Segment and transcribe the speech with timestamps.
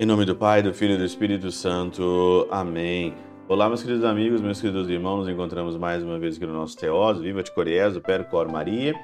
[0.00, 2.48] Em nome do Pai, do Filho e do Espírito Santo.
[2.50, 3.14] Amém.
[3.46, 6.74] Olá, meus queridos amigos, meus queridos irmãos, nos encontramos mais uma vez aqui no nosso
[6.78, 8.94] Teós, Viva de Coriés, do Percor Maria,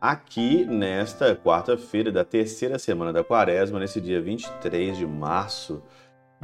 [0.00, 5.82] aqui nesta quarta-feira da terceira semana da quaresma, nesse dia 23 de março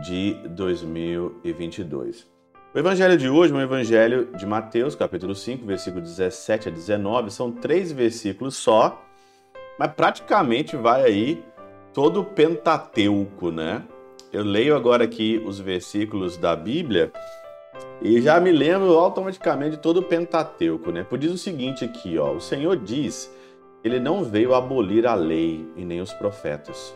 [0.03, 2.29] de 2022.
[2.75, 7.31] O evangelho de hoje é um evangelho de Mateus, capítulo 5, versículo 17 a 19,
[7.31, 9.01] são três versículos só,
[9.79, 11.45] mas praticamente vai aí
[11.93, 13.85] todo o Pentateuco, né?
[14.33, 17.13] Eu leio agora aqui os versículos da Bíblia
[18.03, 21.05] e já me lembro automaticamente de todo o Pentateuco, né?
[21.05, 23.33] Por diz o seguinte aqui, ó: O Senhor diz,
[23.85, 26.93] ele não veio abolir a lei e nem os profetas,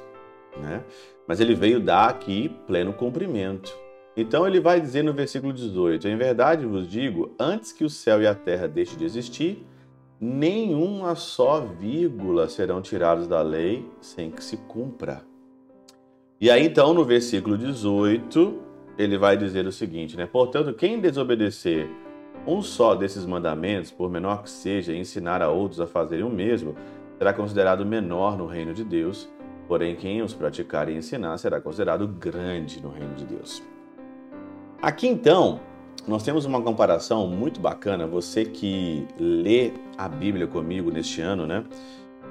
[0.57, 0.83] né?
[1.25, 3.87] Mas ele veio dar aqui pleno cumprimento.
[4.21, 8.21] Então ele vai dizer no versículo 18: Em verdade vos digo, antes que o céu
[8.21, 9.65] e a terra deixem de existir,
[10.21, 15.23] nenhuma só vírgula serão tirados da lei sem que se cumpra.
[16.41, 18.59] E aí então no versículo 18,
[18.99, 20.27] ele vai dizer o seguinte, né?
[20.27, 21.89] Portanto, quem desobedecer
[22.45, 26.31] um só desses mandamentos, por menor que seja, e ensinar a outros a fazerem o
[26.31, 26.75] mesmo,
[27.19, 29.29] será considerado menor no reino de Deus,
[29.69, 33.63] porém quem os praticar e ensinar será considerado grande no reino de Deus.
[34.81, 35.61] Aqui então,
[36.07, 41.65] nós temos uma comparação muito bacana, você que lê a Bíblia comigo neste ano, né?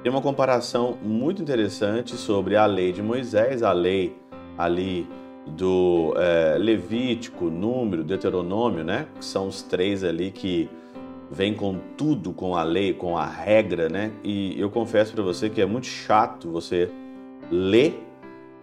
[0.07, 4.15] tem uma comparação muito interessante sobre a lei de Moisés, a lei
[4.57, 5.05] ali
[5.45, 9.07] do é, Levítico, Número, Deuteronômio, né?
[9.17, 10.69] Que são os três ali que
[11.29, 14.11] vêm com tudo, com a lei, com a regra, né?
[14.23, 16.89] E eu confesso para você que é muito chato você
[17.51, 18.06] ler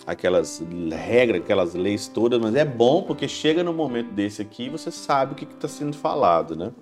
[0.06, 4.70] aquelas regras, aquelas leis todas, mas é bom porque chega no momento desse aqui e
[4.70, 6.72] você sabe o que está sendo falado, né?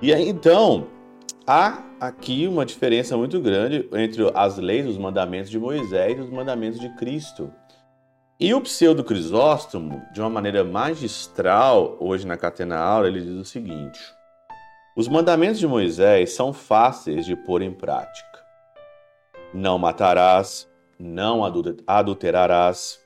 [0.00, 0.86] E aí então
[1.46, 6.30] há aqui uma diferença muito grande entre as leis, os mandamentos de Moisés e os
[6.30, 7.52] mandamentos de Cristo.
[8.38, 13.44] E o pseudo Crisóstomo, de uma maneira magistral, hoje na Catena Aula, ele diz o
[13.44, 13.98] seguinte:
[14.94, 18.44] Os mandamentos de Moisés são fáceis de pôr em prática.
[19.54, 20.68] Não matarás,
[20.98, 21.42] não
[21.86, 23.04] adulterarás.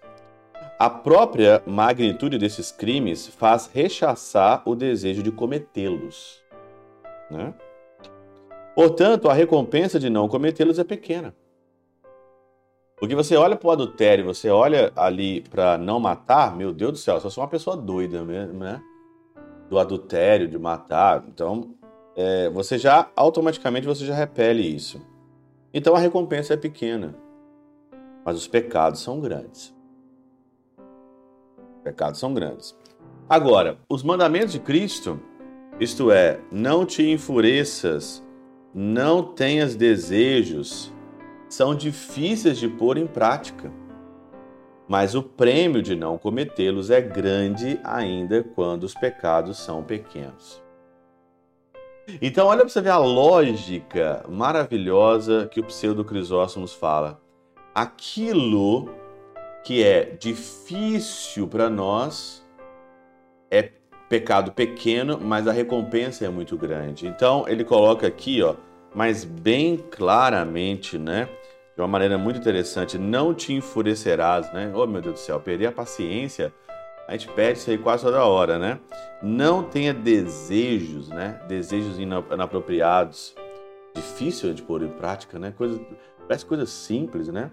[0.79, 6.43] A própria magnitude desses crimes faz rechaçar o desejo de cometê-los.
[7.31, 7.53] Né?
[8.75, 11.35] Portanto, a recompensa de não cometê-los é pequena.
[12.97, 16.99] Porque você olha para o adultério, você olha ali para não matar, meu Deus do
[16.99, 18.81] céu, só sou uma pessoa doida mesmo, né?
[19.71, 21.25] Do adultério, de matar.
[21.27, 21.75] Então,
[22.15, 25.01] é, você já, automaticamente, você já repele isso.
[25.73, 27.15] Então, a recompensa é pequena.
[28.31, 29.75] Mas os pecados são grandes.
[30.79, 32.77] Os pecados são grandes.
[33.29, 35.21] Agora, os mandamentos de Cristo,
[35.81, 38.23] isto é, não te enfureças
[38.73, 40.93] não tenhas desejos
[41.49, 43.73] são difíceis de pôr em prática.
[44.87, 50.63] Mas o prêmio de não cometê-los é grande ainda quando os pecados são pequenos.
[52.23, 57.21] Então, olha para você ver a lógica maravilhosa que o pseudo Crisóstomos fala.
[57.75, 58.91] Aquilo
[59.65, 62.47] que é difícil para nós
[63.51, 63.71] é
[64.09, 67.07] pecado pequeno, mas a recompensa é muito grande.
[67.07, 68.57] Então ele coloca aqui, ó,
[68.95, 71.29] mas bem claramente, né?
[71.77, 74.73] De uma maneira muito interessante, não te enfurecerás, né?
[74.75, 76.53] Oh meu Deus do céu, perder a paciência,
[77.07, 78.79] a gente perde isso aí quase toda hora, né?
[79.23, 81.41] Não tenha desejos, né?
[81.49, 83.35] Desejos inapropriados.
[83.95, 85.53] Difícil de pôr em prática, né?
[85.57, 85.81] Coisa,
[86.27, 87.51] parece coisa simples, né?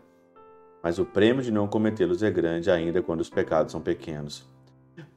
[0.81, 4.47] Mas o prêmio de não cometê-los é grande ainda quando os pecados são pequenos.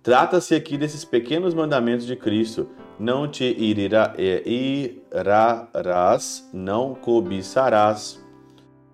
[0.03, 2.69] Trata-se aqui desses pequenos mandamentos de Cristo.
[2.99, 3.45] Não te
[4.19, 4.49] é,
[5.13, 8.23] irarás, não cobiçarás.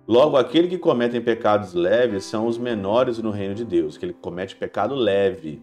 [0.07, 4.13] Logo, aquele que comete pecados leves são os menores no reino de Deus, que ele
[4.13, 5.61] comete pecado leve.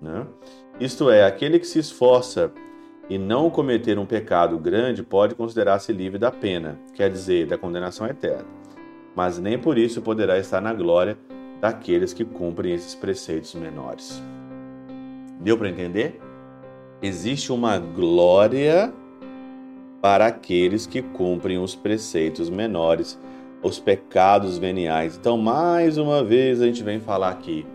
[0.00, 0.26] Né?
[0.80, 2.52] Isto é, aquele que se esforça
[3.08, 8.06] e não cometer um pecado grande pode considerar-se livre da pena, quer dizer, da condenação
[8.06, 8.59] eterna.
[9.14, 11.18] Mas nem por isso poderá estar na glória
[11.60, 14.22] daqueles que cumprem esses preceitos menores.
[15.40, 16.20] Deu para entender?
[17.02, 18.92] Existe uma glória
[20.00, 23.18] para aqueles que cumprem os preceitos menores,
[23.62, 25.16] os pecados veniais.
[25.16, 27.66] Então, mais uma vez, a gente vem falar aqui.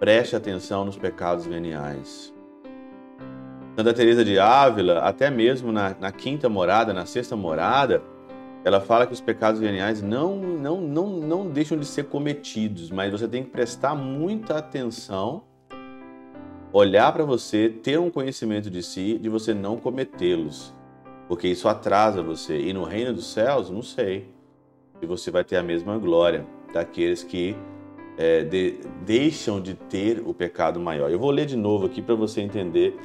[0.00, 2.32] Preste atenção nos pecados veniais.
[3.76, 8.02] Santa Teresa de Ávila, até mesmo na, na, quinta morada, na sexta morada,
[8.64, 13.10] ela fala que os pecados veniais não, não, não, não deixam de ser cometidos, mas
[13.10, 15.42] você tem que prestar muita atenção
[16.72, 20.72] olhar para você, ter um conhecimento de si, de você não cometê-los.
[21.28, 22.58] porque isso atrasa você.
[22.58, 24.28] E no reino dos céus, não sei
[25.00, 27.56] se você vai ter a mesma glória daqueles que
[28.18, 31.10] é, de, deixam de ter o pecado maior.
[31.10, 32.96] Eu vou ler de novo aqui para você entender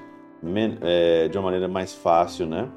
[0.81, 2.69] é, de uma maneira mais fácil, né?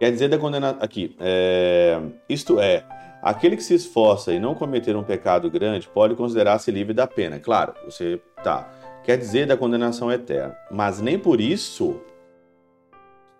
[0.00, 2.82] Quer dizer da condenação aqui, é, isto é,
[3.20, 7.38] aquele que se esforça e não cometer um pecado grande pode considerar-se livre da pena.
[7.38, 8.66] Claro, você tá.
[9.04, 12.00] Quer dizer da condenação eterna, mas nem por isso.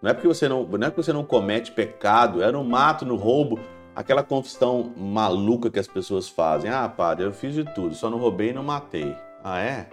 [0.03, 3.07] Não é porque você não, não é porque você não comete pecado, é no mato,
[3.07, 3.59] no roubo,
[3.97, 6.71] aquela confissão maluca que as pessoas fazem.
[6.71, 9.17] Ah, padre, eu fiz de tudo, só não roubei e não matei.
[9.43, 9.89] Ah, é?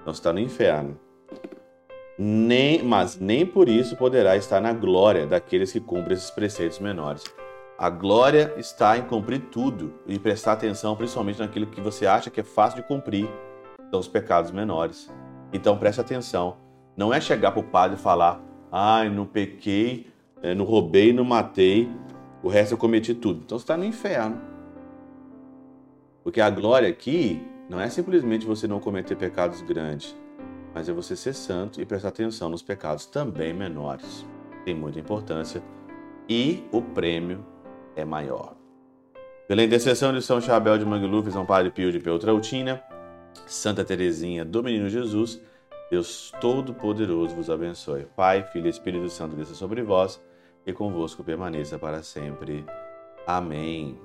[0.00, 0.98] Então você está no inferno
[2.18, 7.24] nem, mas nem por isso poderá estar na glória daqueles que cumprem esses preceitos menores.
[7.78, 12.40] A glória está em cumprir tudo e prestar atenção principalmente naquilo que você acha que
[12.40, 13.28] é fácil de cumprir,
[13.90, 15.12] são os pecados menores.
[15.52, 16.56] Então preste atenção.
[16.96, 18.40] Não é chegar para o padre e falar:
[18.72, 20.06] ai, não pequei,
[20.42, 21.86] eh, não roubei, não matei,
[22.42, 23.42] o resto eu cometi tudo.
[23.44, 24.40] Então você está no inferno.
[26.24, 30.16] Porque a glória aqui não é simplesmente você não cometer pecados grandes
[30.76, 34.26] mas é você ser santo e prestar atenção nos pecados também menores.
[34.62, 35.62] Tem muita importância
[36.28, 37.42] e o prêmio
[37.96, 38.54] é maior.
[39.48, 42.82] Pela intercessão de São Chabel de Mangluf, São Padre Pio de Peltrautina,
[43.46, 45.40] Santa Teresinha do Menino Jesus,
[45.90, 48.06] Deus Todo-Poderoso vos abençoe.
[48.14, 50.22] Pai, Filho e Espírito Santo desça sobre vós
[50.66, 52.66] e convosco permaneça para sempre.
[53.26, 53.98] Amém.